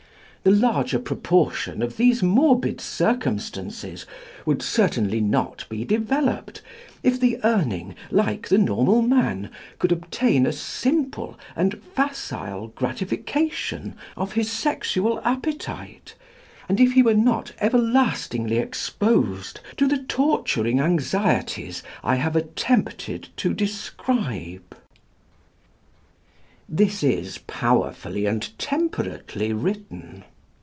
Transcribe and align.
The 0.43 0.49
larger 0.49 0.97
proportion 0.97 1.83
of 1.83 1.97
these 1.97 2.23
morbid 2.23 2.81
circumstances 2.81 4.07
would 4.43 4.63
certainly 4.63 5.21
not 5.21 5.67
be 5.69 5.85
developed 5.85 6.63
if 7.03 7.19
the 7.19 7.37
Urning, 7.43 7.93
like 8.09 8.47
the 8.49 8.57
normal 8.57 9.03
man, 9.03 9.51
could 9.77 9.91
obtain 9.91 10.47
a 10.47 10.51
simple 10.51 11.37
and 11.55 11.79
facile 11.95 12.69
gratification 12.69 13.93
of 14.17 14.31
his 14.33 14.51
sexual 14.51 15.21
appetite, 15.23 16.15
and 16.67 16.79
if 16.79 16.93
he 16.93 17.03
were 17.03 17.13
not 17.13 17.51
everlastingly 17.59 18.57
exposed 18.57 19.59
to 19.77 19.87
the 19.87 19.99
torturing 20.01 20.79
anxieties 20.79 21.83
I 22.03 22.15
have 22.15 22.35
attempted 22.35 23.29
to 23.37 23.53
describe." 23.53 24.75
This 26.67 27.03
is 27.03 27.37
powerfully 27.47 28.25
and 28.25 28.49
temperately 28.57 29.53
written. 29.53 30.23